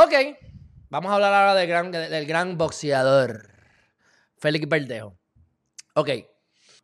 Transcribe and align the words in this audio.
Ok, 0.00 0.12
vamos 0.90 1.10
a 1.10 1.16
hablar 1.16 1.34
ahora 1.34 1.54
del 1.56 1.66
gran, 1.66 1.90
del 1.90 2.24
gran 2.24 2.56
boxeador, 2.56 3.50
Félix 4.36 4.68
Verdejo. 4.68 5.18
Ok, 5.96 6.10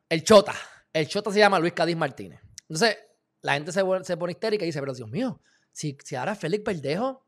el 0.08 0.24
Chota. 0.24 0.52
El 0.92 1.06
Chota 1.06 1.30
se 1.30 1.38
llama 1.38 1.60
Luis 1.60 1.74
Cádiz 1.74 1.96
Martínez. 1.96 2.40
Entonces, 2.62 2.98
la 3.40 3.54
gente 3.54 3.70
se, 3.70 3.82
se 4.02 4.16
pone 4.16 4.32
histérica 4.32 4.64
y 4.64 4.66
dice, 4.66 4.80
pero 4.80 4.94
Dios 4.94 5.08
mío, 5.08 5.40
si, 5.70 5.96
si 6.02 6.16
ahora 6.16 6.34
Félix 6.34 6.64
Verdejo 6.64 7.24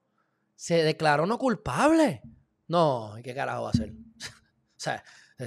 se 0.57 0.83
declaró 0.83 1.25
no 1.25 1.39
culpable. 1.39 2.21
No, 2.67 3.15
¿qué 3.23 3.33
carajo 3.33 3.63
va 3.63 3.69
a 3.69 3.71
hacer? 3.71 3.93
o 4.19 4.81
sea, 4.81 5.05
o 5.39 5.47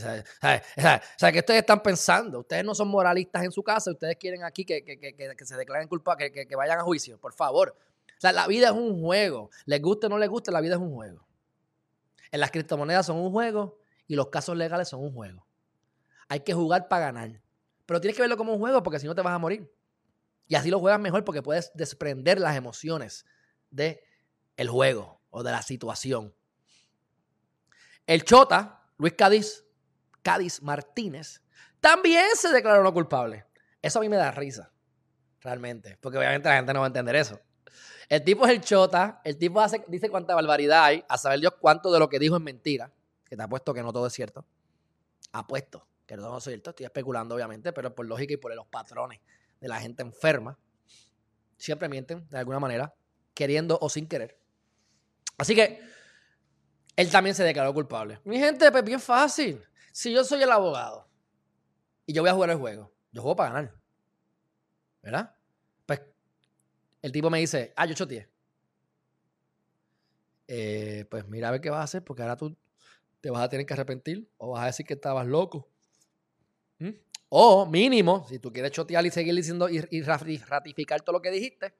sea, 1.18 1.32
que 1.34 1.40
ustedes 1.40 1.60
están 1.60 1.84
pensando? 1.84 2.40
Ustedes 2.40 2.64
no 2.64 2.74
son 2.74 2.88
moralistas 2.88 3.44
en 3.44 3.52
su 3.52 3.62
casa, 3.62 3.92
ustedes 3.92 4.16
quieren 4.16 4.46
aquí 4.46 4.64
que, 4.64 5.36
se 5.44 5.58
declaren 5.58 5.90
culpables, 5.90 6.32
que, 6.32 6.56
vayan 6.56 6.80
a 6.80 6.84
juicio, 6.84 7.20
por 7.20 7.34
favor. 7.34 7.76
Sea, 8.20 8.34
la 8.34 8.48
vida 8.48 8.68
es 8.68 8.74
un 8.74 9.02
juego. 9.02 9.50
Les 9.66 9.82
guste 9.82 10.08
o 10.08 10.10
no 10.10 10.18
les 10.18 10.30
guste, 10.30 10.52
la 10.52 10.60
vida 10.60 10.76
es 10.76 10.82
un 10.82 10.94
juego. 10.94 11.26
En 12.32 12.42
las 12.42 12.52
criptomonedas 12.52 13.06
son 13.06 13.18
un 13.18 13.32
juego 13.32 13.80
y 14.08 14.16
los 14.16 14.28
casos 14.28 14.58
legales 14.58 14.90
son 14.90 15.02
un 15.02 15.14
juego. 15.14 15.48
Hay 16.28 16.42
que 16.42 16.54
jugar 16.54 16.90
para 16.90 17.06
ganar. 17.06 17.42
Pero 17.86 18.02
tienes 18.02 18.18
que 18.18 18.22
verlo 18.22 18.36
como 18.36 18.54
un 18.54 18.60
juego 18.60 18.84
porque 18.84 19.00
si 19.00 19.08
no 19.08 19.16
te 19.16 19.22
vas 19.22 19.34
a 19.34 19.40
morir. 19.40 19.74
Y 20.48 20.56
así 20.56 20.70
lo 20.70 20.80
juegas 20.80 21.00
mejor 21.00 21.24
porque 21.24 21.42
puedes 21.42 21.72
desprender 21.74 22.40
las 22.42 22.58
emociones 22.58 23.26
de 23.72 24.04
el 24.58 24.68
juego 24.68 25.22
o 25.30 25.42
de 25.42 25.52
la 25.52 25.62
situación. 25.62 26.36
El 28.06 28.26
Chota, 28.26 28.92
Luis 28.98 29.14
Cádiz, 29.14 29.64
Cádiz 30.22 30.62
Martínez, 30.62 31.42
también 31.80 32.26
se 32.36 32.50
declaró 32.50 32.84
no 32.84 32.94
culpable. 32.94 33.46
Eso 33.82 34.00
a 34.00 34.02
mí 34.02 34.10
me 34.10 34.18
da 34.18 34.32
risa, 34.32 34.74
realmente, 35.40 35.98
porque 36.02 36.18
obviamente 36.18 36.50
la 36.50 36.58
gente 36.58 36.74
no 36.74 36.82
va 36.82 36.88
a 36.88 36.90
entender 36.90 37.16
eso. 37.16 37.40
El 38.10 38.24
tipo 38.24 38.46
es 38.46 38.52
el 38.52 38.62
chota, 38.62 39.22
el 39.24 39.38
tipo 39.38 39.64
dice 39.88 40.10
cuánta 40.10 40.34
barbaridad 40.34 40.84
hay, 40.84 41.06
a 41.08 41.18
saber 41.18 41.40
Dios 41.40 41.54
cuánto 41.60 41.92
de 41.92 42.00
lo 42.00 42.10
que 42.10 42.18
dijo 42.18 42.36
es 42.36 42.42
mentira, 42.42 42.92
que 43.24 43.38
te 43.38 43.44
apuesto 43.44 43.72
que 43.72 43.84
no 43.84 43.94
todo 43.94 44.08
es 44.08 44.14
cierto. 44.14 44.44
Apuesto 45.32 45.88
que 46.08 46.18
no 46.18 46.24
todo 46.24 46.40
es 46.40 46.44
cierto, 46.44 46.72
estoy 46.72 46.88
especulando 46.88 47.36
obviamente, 47.36 47.72
pero 47.72 47.94
por 47.94 48.08
lógica 48.08 48.34
y 48.34 48.38
por 48.38 48.54
los 48.56 48.66
patrones 48.66 49.20
de 49.62 49.68
la 49.68 49.80
gente 49.80 50.02
enferma, 50.02 50.58
siempre 51.56 51.88
mienten 51.88 52.28
de 52.30 52.40
alguna 52.40 52.60
manera, 52.60 52.96
queriendo 53.36 53.78
o 53.80 53.90
sin 53.90 54.08
querer. 54.08 54.40
Así 55.38 55.54
que 55.54 55.80
él 56.96 57.12
también 57.12 57.36
se 57.36 57.44
declaró 57.44 57.74
culpable. 57.76 58.20
Mi 58.24 58.40
gente, 58.40 58.72
pues 58.72 58.84
bien 58.84 59.00
fácil. 59.00 59.64
Si 59.92 60.12
yo 60.12 60.24
soy 60.24 60.42
el 60.42 60.52
abogado 60.52 61.08
y 62.08 62.14
yo 62.14 62.24
voy 62.24 62.30
a 62.32 62.34
jugar 62.34 62.50
el 62.50 62.58
juego, 62.58 62.92
yo 63.12 63.22
juego 63.22 63.36
para 63.36 63.54
ganar. 63.54 63.76
¿Verdad? 65.04 65.36
El 67.02 67.12
tipo 67.12 67.30
me 67.30 67.40
dice, 67.40 67.74
ah, 67.76 67.86
yo 67.86 67.94
choteé. 67.94 68.28
Eh, 70.48 71.06
pues 71.10 71.28
mira 71.28 71.50
a 71.50 71.52
ver 71.52 71.62
qué 71.62 71.70
vas 71.70 71.82
a 71.82 71.84
hacer, 71.84 72.04
porque 72.04 72.24
ahora 72.24 72.36
tú 72.36 72.58
te 73.22 73.30
vas 73.30 73.42
a 73.42 73.50
tener 73.50 73.66
que 73.66 73.74
arrepentir 73.74 74.30
o 74.38 74.52
vas 74.52 74.64
a 74.64 74.66
decir 74.68 74.86
que 74.86 74.96
estabas 74.96 75.28
loco. 75.28 75.70
¿Mm? 76.80 76.90
O 77.30 77.66
mínimo, 77.66 78.26
si 78.28 78.40
tú 78.40 78.52
quieres 78.52 78.72
chotear 78.72 79.06
y 79.06 79.12
seguir 79.12 79.36
diciendo 79.36 79.70
y, 79.70 79.82
ratificar 80.02 81.02
todo 81.02 81.14
lo 81.14 81.22
que 81.22 81.30
dijiste, 81.30 81.74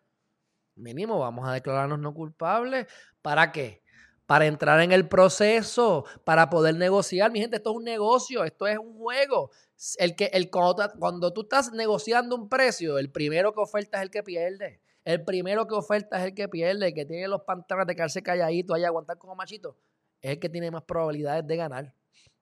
mínimo 0.76 1.20
vamos 1.20 1.48
a 1.48 1.54
declararnos 1.54 2.00
no 2.00 2.14
culpables. 2.14 2.88
¿Para 3.22 3.52
qué? 3.52 3.82
para 4.30 4.46
entrar 4.46 4.80
en 4.82 4.92
el 4.92 5.08
proceso, 5.08 6.06
para 6.24 6.52
poder 6.52 6.76
negociar. 6.76 7.32
Mi 7.32 7.40
gente, 7.40 7.58
esto 7.58 7.72
es 7.72 7.78
un 7.78 7.84
negocio, 7.84 8.44
esto 8.44 8.68
es 8.68 8.78
un 8.78 8.96
juego. 8.96 9.50
El 9.98 10.16
que, 10.16 10.26
el, 10.26 10.52
cuando, 10.52 11.34
tú 11.34 11.42
estás 11.42 11.72
negociando 11.72 12.36
un 12.36 12.48
precio, 12.48 13.00
el 13.00 13.10
primero 13.12 13.56
que 13.56 13.62
oferta 13.62 13.98
es 13.98 14.04
el 14.04 14.12
que 14.12 14.22
pierde. 14.22 14.82
El 15.06 15.24
primero 15.24 15.66
que 15.68 15.76
oferta 15.76 16.20
es 16.20 16.26
el 16.26 16.34
que 16.36 16.48
pierde, 16.48 16.88
el 16.88 16.94
que 16.94 17.06
tiene 17.06 17.28
los 17.28 17.42
pantalones 17.42 17.88
de 17.88 17.96
quedarse 17.96 18.22
calladito 18.22 18.78
y 18.78 18.84
aguantar 18.84 19.18
como 19.18 19.36
machito. 19.36 19.78
Es 20.22 20.32
el 20.32 20.40
que 20.40 20.50
tiene 20.50 20.70
más 20.72 20.84
probabilidades 20.84 21.48
de 21.48 21.56
ganar 21.56 21.96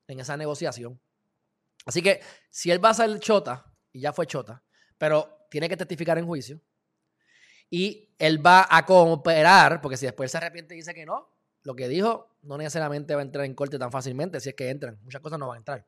en 0.07 0.19
esa 0.19 0.35
negociación. 0.35 0.99
Así 1.85 2.01
que 2.01 2.21
si 2.49 2.71
él 2.71 2.83
va 2.83 2.89
a 2.89 2.93
ser 2.93 3.19
chota, 3.19 3.73
y 3.91 4.01
ya 4.01 4.11
fue 4.11 4.27
chota, 4.27 4.63
pero 4.97 5.47
tiene 5.49 5.69
que 5.69 5.77
testificar 5.77 6.17
en 6.17 6.25
juicio, 6.25 6.59
y 7.69 8.15
él 8.17 8.45
va 8.45 8.67
a 8.69 8.85
cooperar, 8.85 9.81
porque 9.81 9.97
si 9.97 10.05
después 10.05 10.31
se 10.31 10.37
arrepiente 10.37 10.73
y 10.73 10.77
dice 10.77 10.93
que 10.93 11.05
no, 11.05 11.33
lo 11.63 11.75
que 11.75 11.87
dijo 11.87 12.37
no 12.43 12.57
necesariamente 12.57 13.13
va 13.13 13.21
a 13.21 13.25
entrar 13.25 13.45
en 13.45 13.53
corte 13.53 13.77
tan 13.77 13.91
fácilmente, 13.91 14.39
si 14.39 14.49
es 14.49 14.55
que 14.55 14.69
entran. 14.69 14.99
Muchas 15.03 15.21
cosas 15.21 15.37
no 15.37 15.47
van 15.47 15.55
a 15.55 15.59
entrar. 15.59 15.87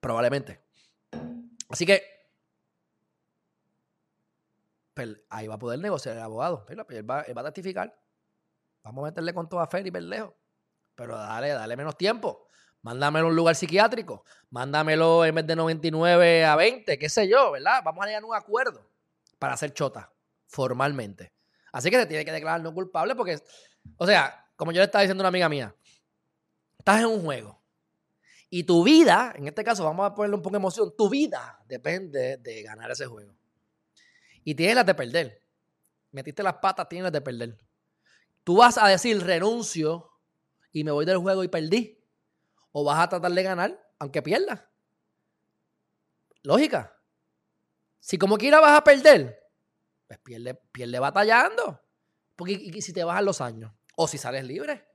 Probablemente. 0.00 0.60
Así 1.68 1.84
que 1.84 2.15
pues, 4.96 5.10
ahí 5.28 5.46
va 5.46 5.56
a 5.56 5.58
poder 5.58 5.78
negociar 5.78 6.16
el 6.16 6.22
abogado. 6.22 6.64
Pero, 6.66 6.86
pues, 6.86 6.98
él, 6.98 7.10
va, 7.10 7.20
a 7.20 7.44
testificar. 7.44 7.94
Vamos 8.82 9.02
a 9.02 9.08
meterle 9.08 9.34
con 9.34 9.46
toda 9.46 9.66
fe 9.66 9.82
y 9.84 9.90
lejos. 9.90 10.32
Pero 10.94 11.14
dale, 11.14 11.50
dale 11.50 11.76
menos 11.76 11.98
tiempo. 11.98 12.48
Mándamelo 12.80 13.26
a 13.26 13.28
un 13.28 13.36
lugar 13.36 13.54
psiquiátrico. 13.54 14.24
Mándamelo 14.48 15.26
en 15.26 15.34
vez 15.34 15.46
de 15.46 15.54
99 15.54 16.46
a 16.46 16.56
20, 16.56 16.98
qué 16.98 17.08
sé 17.10 17.28
yo, 17.28 17.50
¿verdad? 17.50 17.82
Vamos 17.84 18.02
a 18.02 18.06
llegar 18.06 18.22
a 18.22 18.26
un 18.26 18.34
acuerdo 18.34 18.90
para 19.38 19.52
hacer 19.52 19.74
chota, 19.74 20.10
formalmente. 20.46 21.34
Así 21.72 21.90
que 21.90 21.98
se 21.98 22.06
tiene 22.06 22.24
que 22.24 22.32
declarar 22.32 22.62
no 22.62 22.72
culpable 22.72 23.14
porque, 23.14 23.38
o 23.98 24.06
sea, 24.06 24.48
como 24.56 24.72
yo 24.72 24.78
le 24.78 24.84
estaba 24.84 25.02
diciendo 25.02 25.20
a 25.20 25.24
una 25.24 25.28
amiga 25.28 25.50
mía, 25.50 25.74
estás 26.78 27.00
en 27.00 27.06
un 27.06 27.22
juego. 27.22 27.62
Y 28.48 28.64
tu 28.64 28.82
vida, 28.82 29.34
en 29.36 29.46
este 29.46 29.62
caso 29.62 29.84
vamos 29.84 30.06
a 30.06 30.14
ponerle 30.14 30.36
un 30.36 30.42
poco 30.42 30.54
de 30.54 30.58
emoción, 30.58 30.94
tu 30.96 31.10
vida 31.10 31.62
depende 31.66 32.38
de 32.38 32.62
ganar 32.62 32.90
ese 32.90 33.04
juego. 33.04 33.36
Y 34.46 34.54
tienes 34.54 34.76
las 34.76 34.86
de 34.86 34.94
perder. 34.94 35.42
Metiste 36.12 36.40
las 36.44 36.54
patas, 36.54 36.88
tienes 36.88 37.02
las 37.02 37.12
de 37.12 37.20
perder. 37.20 37.58
Tú 38.44 38.58
vas 38.58 38.78
a 38.78 38.86
decir 38.86 39.20
renuncio 39.20 40.08
y 40.70 40.84
me 40.84 40.92
voy 40.92 41.04
del 41.04 41.18
juego 41.18 41.42
y 41.42 41.48
perdí. 41.48 42.00
O 42.70 42.84
vas 42.84 43.00
a 43.00 43.08
tratar 43.08 43.32
de 43.32 43.42
ganar 43.42 43.90
aunque 43.98 44.22
pierdas. 44.22 44.62
Lógica. 46.44 46.96
Si 47.98 48.18
como 48.18 48.38
quiera 48.38 48.60
vas 48.60 48.78
a 48.78 48.84
perder, 48.84 49.36
pues 50.06 50.20
pierde, 50.20 50.54
pierde 50.54 51.00
batallando. 51.00 51.82
Porque 52.36 52.52
¿y 52.52 52.80
si 52.82 52.92
te 52.92 53.02
bajan 53.02 53.24
los 53.24 53.40
años, 53.40 53.72
o 53.96 54.06
si 54.06 54.16
sales 54.16 54.44
libre, 54.44 54.86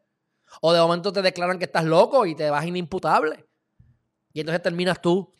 o 0.62 0.72
de 0.72 0.80
momento 0.80 1.12
te 1.12 1.22
declaran 1.22 1.60
que 1.60 1.66
estás 1.66 1.84
loco 1.84 2.26
y 2.26 2.36
te 2.36 2.50
vas 2.50 2.66
inimputable. 2.66 3.46
Y 4.32 4.40
entonces 4.40 4.64
terminas 4.64 5.02
tú 5.02 5.36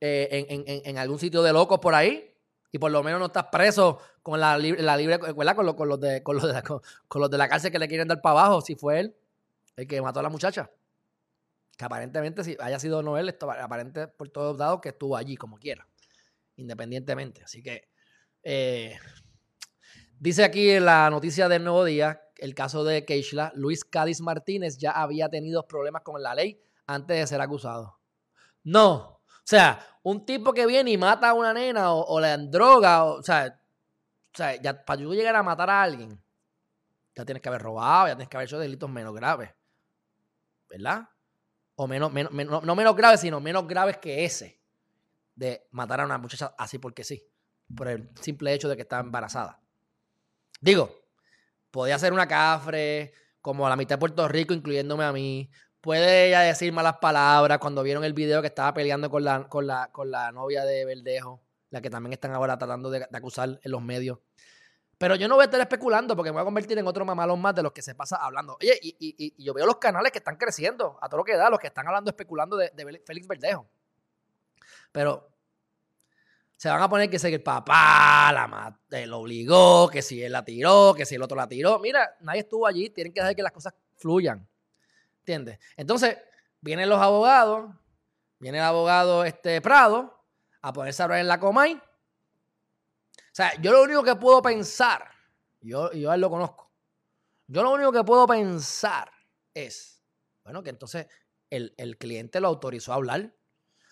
eh, 0.00 0.82
en, 0.84 0.98
algún 0.98 1.18
sitio 1.18 1.42
de 1.42 1.54
locos 1.54 1.78
por 1.78 1.94
ahí 1.94 2.29
y 2.72 2.78
por 2.78 2.90
lo 2.90 3.02
menos 3.02 3.18
no 3.20 3.26
estás 3.26 3.46
preso 3.50 4.00
con 4.22 4.38
la, 4.40 4.56
la 4.58 4.96
libre, 4.96 5.18
Con, 5.18 5.88
los 5.88 6.00
de, 6.00 6.22
con, 6.22 6.36
los 6.36 6.46
de 6.46 6.52
la, 6.52 6.62
con, 6.62 7.20
los 7.20 7.30
de 7.30 7.38
la 7.38 7.48
cárcel 7.48 7.72
que 7.72 7.78
le 7.78 7.88
quieren 7.88 8.08
dar 8.08 8.20
para 8.20 8.40
abajo, 8.40 8.60
si 8.60 8.76
fue 8.76 9.00
él 9.00 9.16
el 9.76 9.86
que 9.86 10.00
mató 10.02 10.20
a 10.20 10.22
la 10.22 10.28
muchacha. 10.28 10.70
Que 11.76 11.84
aparentemente, 11.84 12.44
si 12.44 12.56
haya 12.60 12.78
sido 12.78 13.02
no 13.02 13.16
él, 13.16 13.28
esto, 13.28 13.50
aparente 13.50 14.08
por 14.08 14.28
todos 14.28 14.58
lados 14.58 14.80
que 14.82 14.90
estuvo 14.90 15.16
allí, 15.16 15.36
como 15.36 15.58
quiera, 15.58 15.88
independientemente. 16.56 17.42
Así 17.42 17.62
que 17.62 17.88
eh, 18.42 18.98
dice 20.18 20.44
aquí 20.44 20.70
en 20.70 20.84
la 20.84 21.08
noticia 21.10 21.48
del 21.48 21.64
nuevo 21.64 21.84
día, 21.84 22.22
el 22.36 22.54
caso 22.54 22.84
de 22.84 23.04
Keishla, 23.04 23.52
Luis 23.54 23.84
Cádiz 23.84 24.20
Martínez 24.20 24.78
ya 24.78 24.92
había 24.92 25.28
tenido 25.28 25.66
problemas 25.66 26.02
con 26.02 26.22
la 26.22 26.34
ley 26.34 26.60
antes 26.86 27.18
de 27.18 27.26
ser 27.26 27.40
acusado. 27.40 27.98
No, 28.62 29.19
sea, 29.50 29.86
un 30.02 30.24
tipo 30.24 30.52
que 30.52 30.66
viene 30.66 30.90
y 30.90 30.96
mata 30.96 31.30
a 31.30 31.34
una 31.34 31.52
nena 31.52 31.92
o, 31.92 32.20
le 32.20 32.28
dan 32.28 32.50
droga, 32.50 33.04
o, 33.04 33.22
sea, 33.22 33.60
o 34.32 34.36
sea, 34.36 34.60
ya 34.60 34.84
para 34.84 35.00
yo 35.00 35.12
llegar 35.12 35.36
a 35.36 35.42
matar 35.42 35.70
a 35.70 35.82
alguien, 35.82 36.20
ya 37.14 37.24
tienes 37.24 37.42
que 37.42 37.48
haber 37.48 37.62
robado, 37.62 38.08
ya 38.08 38.14
tienes 38.14 38.28
que 38.28 38.36
haber 38.36 38.48
hecho 38.48 38.58
delitos 38.58 38.88
menos 38.88 39.14
graves, 39.14 39.50
¿verdad? 40.68 41.08
O 41.76 41.86
menos, 41.86 42.12
menos, 42.12 42.62
no 42.62 42.76
menos 42.76 42.96
graves, 42.96 43.20
sino 43.20 43.40
menos 43.40 43.66
graves 43.66 43.98
que 43.98 44.24
ese 44.24 44.60
de 45.34 45.66
matar 45.70 46.00
a 46.00 46.04
una 46.04 46.18
muchacha 46.18 46.54
así 46.58 46.78
porque 46.78 47.04
sí 47.04 47.30
por 47.74 47.88
el 47.88 48.10
simple 48.20 48.52
hecho 48.52 48.68
de 48.68 48.76
que 48.76 48.82
estaba 48.82 49.02
embarazada. 49.02 49.60
Digo, 50.60 50.94
podía 51.70 51.98
ser 51.98 52.12
una 52.12 52.28
cafre, 52.28 53.12
como 53.40 53.68
la 53.68 53.76
mitad 53.76 53.96
de 53.96 54.00
Puerto 54.00 54.28
Rico, 54.28 54.54
incluyéndome 54.54 55.04
a 55.04 55.12
mí. 55.12 55.50
Puede 55.80 56.28
ella 56.28 56.40
decir 56.40 56.72
malas 56.72 56.98
palabras 56.98 57.58
cuando 57.58 57.82
vieron 57.82 58.04
el 58.04 58.12
video 58.12 58.42
que 58.42 58.48
estaba 58.48 58.74
peleando 58.74 59.08
con 59.08 59.24
la, 59.24 59.48
con 59.48 59.66
la, 59.66 59.88
con 59.90 60.10
la 60.10 60.30
novia 60.30 60.64
de 60.64 60.84
Verdejo, 60.84 61.40
la 61.70 61.80
que 61.80 61.88
también 61.88 62.12
están 62.12 62.32
ahora 62.32 62.58
tratando 62.58 62.90
de, 62.90 63.06
acusar 63.10 63.58
en 63.62 63.70
los 63.70 63.80
medios. 63.80 64.18
Pero 64.98 65.14
yo 65.14 65.26
no 65.26 65.36
voy 65.36 65.42
a 65.42 65.44
estar 65.46 65.60
especulando 65.60 66.14
porque 66.14 66.30
me 66.30 66.34
voy 66.34 66.42
a 66.42 66.44
convertir 66.44 66.78
en 66.78 66.86
otro 66.86 67.06
mamalón 67.06 67.40
más 67.40 67.54
de 67.54 67.62
los 67.62 67.72
que 67.72 67.80
se 67.80 67.94
pasa 67.94 68.16
hablando. 68.16 68.58
Oye, 68.60 68.78
y, 68.82 69.42
yo 69.42 69.54
veo 69.54 69.64
los 69.64 69.78
canales 69.78 70.12
que 70.12 70.18
están 70.18 70.36
creciendo 70.36 70.98
a 71.00 71.08
todo 71.08 71.18
lo 71.18 71.24
que 71.24 71.34
da, 71.34 71.48
los 71.48 71.58
que 71.58 71.68
están 71.68 71.86
hablando, 71.86 72.10
especulando 72.10 72.58
de, 72.58 72.70
Félix 73.06 73.26
Verdejo. 73.26 73.66
Pero 74.92 75.30
se 76.58 76.68
van 76.68 76.82
a 76.82 76.90
poner 76.90 77.08
que 77.08 77.16
que 77.16 77.34
el 77.36 77.42
papá 77.42 78.30
la 78.34 78.78
lo 79.06 79.20
obligó, 79.20 79.88
que 79.88 80.02
si 80.02 80.22
él 80.22 80.32
la 80.32 80.44
tiró, 80.44 80.92
que 80.92 81.06
si 81.06 81.14
el 81.14 81.22
otro 81.22 81.38
la 81.38 81.48
tiró. 81.48 81.78
Mira, 81.78 82.18
nadie 82.20 82.40
estuvo 82.40 82.66
allí, 82.66 82.90
tienen 82.90 83.14
que 83.14 83.20
dejar 83.20 83.34
que 83.34 83.42
las 83.42 83.52
cosas 83.52 83.72
fluyan. 83.96 84.49
¿Entiendes? 85.20 85.58
Entonces, 85.76 86.18
vienen 86.60 86.88
los 86.88 87.00
abogados, 87.00 87.70
viene 88.38 88.58
el 88.58 88.64
abogado 88.64 89.24
este 89.24 89.60
Prado 89.60 90.24
a 90.62 90.72
ponerse 90.72 91.02
a 91.02 91.04
hablar 91.04 91.20
en 91.20 91.28
la 91.28 91.40
Comay. 91.40 91.74
O 91.74 93.32
sea, 93.32 93.58
yo 93.60 93.72
lo 93.72 93.82
único 93.82 94.02
que 94.02 94.16
puedo 94.16 94.42
pensar, 94.42 95.08
yo, 95.60 95.92
yo 95.92 96.10
a 96.10 96.14
él 96.14 96.20
lo 96.20 96.30
conozco, 96.30 96.70
Yo 97.46 97.62
lo 97.62 97.72
único 97.72 97.92
que 97.92 98.04
puedo 98.04 98.26
pensar 98.26 99.10
es, 99.54 100.02
bueno, 100.44 100.62
que 100.62 100.70
entonces 100.70 101.06
el, 101.50 101.96
cliente 101.98 102.40
lo 102.40 102.48
autorizó 102.48 102.92
a 102.92 102.96
hablar. 102.96 103.34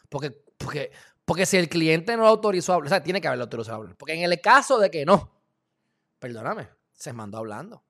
Porque, 0.08 0.30
porque, 0.56 0.90
porque 1.24 1.46
si 1.46 1.56
el 1.56 1.68
cliente 1.68 2.16
no 2.16 2.22
lo 2.22 2.28
autorizó 2.28 2.72
a 2.72 2.76
hablar, 2.76 2.86
o 2.86 2.90
sea, 2.90 3.02
tiene 3.02 3.20
que 3.20 3.28
haberlo 3.28 3.44
autorizado 3.44 3.76
a 3.76 3.78
hablar. 3.78 3.96
Porque 3.96 4.14
en 4.14 4.22
el 4.22 4.40
caso 4.40 4.78
de 4.78 4.90
que 4.90 5.04
no, 5.04 5.30
perdóname, 6.18 6.68
se 6.92 7.12
mandó 7.12 7.38
hablando. 7.38 7.84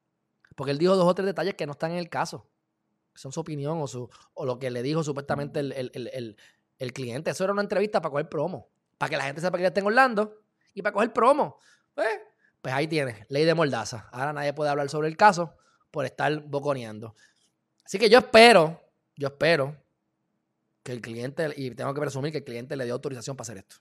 Porque 0.54 0.72
él 0.72 0.78
dijo 0.78 0.96
dos 0.96 1.06
o 1.06 1.14
tres 1.14 1.26
detalles 1.26 1.54
que 1.54 1.66
no 1.66 1.72
están 1.72 1.92
en 1.92 1.98
el 1.98 2.08
caso. 2.08 2.46
Son 3.18 3.32
su 3.32 3.40
opinión 3.40 3.80
o, 3.80 3.88
su, 3.88 4.08
o 4.34 4.46
lo 4.46 4.60
que 4.60 4.70
le 4.70 4.80
dijo 4.80 5.02
supuestamente 5.02 5.58
el, 5.58 6.92
cliente. 6.92 7.32
Eso 7.32 7.42
era 7.42 7.52
una 7.52 7.62
entrevista 7.62 8.00
para 8.00 8.12
coger 8.12 8.28
promo. 8.28 8.70
Para 8.96 9.10
que 9.10 9.16
la 9.16 9.24
gente 9.24 9.40
sepa 9.40 9.58
que 9.58 9.62
ya 9.62 9.68
está 9.68 9.80
en 9.80 9.86
Orlando 9.86 10.40
y 10.72 10.82
para 10.82 10.92
coger 10.92 11.12
promo. 11.12 11.58
Pues, 11.94 12.08
pues 12.62 12.72
ahí 12.72 12.86
tienes, 12.86 13.28
ley 13.28 13.44
de 13.44 13.54
mordaza. 13.54 14.08
Ahora 14.12 14.32
nadie 14.32 14.52
puede 14.52 14.70
hablar 14.70 14.88
sobre 14.88 15.08
el 15.08 15.16
caso 15.16 15.56
por 15.90 16.04
estar 16.04 16.42
boconeando. 16.42 17.16
Así 17.84 17.98
que 17.98 18.08
yo 18.08 18.18
espero, 18.18 18.80
yo 19.16 19.28
espero 19.28 19.76
que 20.84 20.92
el 20.92 21.00
cliente, 21.00 21.52
y 21.56 21.72
tengo 21.72 21.92
que 21.92 22.00
presumir 22.00 22.30
que 22.30 22.38
el 22.38 22.44
cliente 22.44 22.76
le 22.76 22.84
dio 22.84 22.94
autorización 22.94 23.36
para 23.36 23.46
hacer 23.46 23.58
esto. 23.58 23.76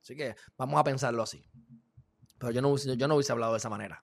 Así 0.00 0.16
que 0.16 0.34
vamos 0.56 0.80
a 0.80 0.82
pensarlo 0.82 1.22
así. 1.22 1.48
Pero 2.36 2.50
yo 2.50 2.60
no, 2.60 2.76
yo 2.76 3.06
no 3.06 3.14
hubiese 3.14 3.30
hablado 3.30 3.52
de 3.52 3.58
esa 3.58 3.70
manera. 3.70 4.02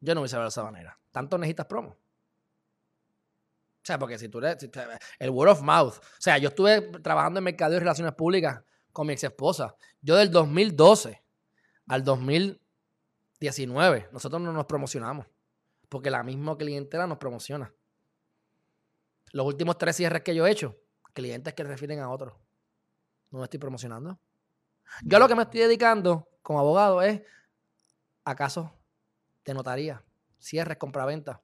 Yo 0.00 0.14
no 0.14 0.20
hubiese 0.20 0.36
hablado 0.36 0.50
de 0.50 0.52
esa 0.52 0.62
manera. 0.62 0.98
Tanto 1.10 1.38
necesitas 1.38 1.64
promo. 1.64 1.96
O 3.84 3.86
sea, 3.86 3.98
porque 3.98 4.18
si 4.18 4.30
tú 4.30 4.38
eres. 4.38 4.66
el 5.18 5.28
word 5.28 5.50
of 5.50 5.60
mouth. 5.60 5.98
O 5.98 6.02
sea, 6.18 6.38
yo 6.38 6.48
estuve 6.48 6.80
trabajando 7.02 7.36
en 7.38 7.44
mercado 7.44 7.74
y 7.74 7.78
relaciones 7.78 8.14
públicas 8.14 8.62
con 8.92 9.06
mi 9.06 9.12
ex 9.12 9.24
esposa. 9.24 9.76
Yo 10.00 10.16
del 10.16 10.30
2012 10.30 11.22
al 11.88 12.02
2019, 12.02 14.08
nosotros 14.10 14.40
no 14.40 14.54
nos 14.54 14.64
promocionamos. 14.64 15.26
Porque 15.90 16.10
la 16.10 16.22
misma 16.22 16.56
clientela 16.56 17.06
nos 17.06 17.18
promociona. 17.18 17.74
Los 19.32 19.46
últimos 19.46 19.76
tres 19.76 19.96
cierres 19.96 20.22
que 20.22 20.34
yo 20.34 20.46
he 20.46 20.50
hecho, 20.50 20.78
clientes 21.12 21.52
que 21.52 21.62
refieren 21.62 22.00
a 22.00 22.08
otros. 22.08 22.32
No 23.30 23.40
me 23.40 23.44
estoy 23.44 23.60
promocionando. 23.60 24.18
Yo 25.02 25.18
lo 25.18 25.28
que 25.28 25.34
me 25.34 25.42
estoy 25.42 25.60
dedicando 25.60 26.26
como 26.42 26.58
abogado 26.58 27.02
es 27.02 27.20
¿Acaso 28.24 28.72
te 29.42 29.52
notaría? 29.52 30.02
Cierres, 30.40 30.78
compraventa. 30.78 31.42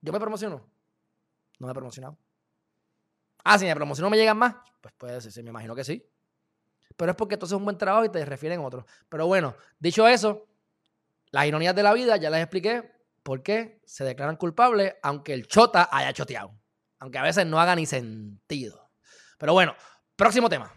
¿Yo 0.00 0.12
me 0.12 0.20
promociono? 0.20 0.70
No 1.60 1.66
me 1.66 1.70
he 1.70 1.74
promocionado. 1.74 2.18
Ah, 3.44 3.58
si 3.58 3.66
me 3.66 3.74
promociono 3.74 4.10
me 4.10 4.16
llegan 4.16 4.36
más. 4.36 4.56
Pues 4.80 4.92
puede 4.96 5.20
ser, 5.20 5.30
sí, 5.30 5.42
me 5.42 5.50
imagino 5.50 5.74
que 5.74 5.84
sí. 5.84 6.04
Pero 6.96 7.12
es 7.12 7.16
porque 7.16 7.34
entonces 7.34 7.54
es 7.54 7.58
un 7.58 7.64
buen 7.64 7.78
trabajo 7.78 8.04
y 8.04 8.08
te 8.08 8.24
refieren 8.24 8.60
a 8.60 8.62
otros. 8.64 8.84
Pero 9.08 9.26
bueno, 9.26 9.54
dicho 9.78 10.08
eso, 10.08 10.48
las 11.30 11.46
ironías 11.46 11.74
de 11.74 11.82
la 11.82 11.92
vida 11.92 12.16
ya 12.16 12.30
les 12.30 12.40
expliqué 12.40 12.90
por 13.22 13.42
qué 13.42 13.80
se 13.84 14.04
declaran 14.04 14.36
culpables 14.36 14.94
aunque 15.02 15.32
el 15.32 15.46
chota 15.46 15.88
haya 15.92 16.12
choteado. 16.12 16.58
Aunque 16.98 17.18
a 17.18 17.22
veces 17.22 17.46
no 17.46 17.60
haga 17.60 17.76
ni 17.76 17.86
sentido. 17.86 18.90
Pero 19.38 19.52
bueno, 19.52 19.74
próximo 20.16 20.48
tema. 20.48 20.72